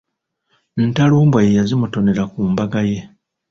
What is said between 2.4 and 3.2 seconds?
mbaga ye.